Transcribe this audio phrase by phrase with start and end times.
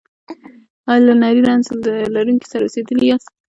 [0.89, 1.65] ایا له نري رنځ
[2.13, 3.31] لرونکي سره اوسیدلي یاست؟